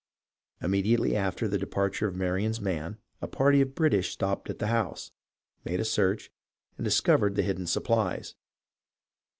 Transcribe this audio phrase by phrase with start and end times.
[0.63, 5.11] Immediately after the departure of Marion's man, a party of British stopped at the house,
[5.63, 6.31] made a search,
[6.75, 8.33] and discovered the hidden supplies.